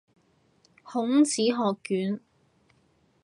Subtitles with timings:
[0.81, 1.57] 孔子學
[1.91, 2.19] 院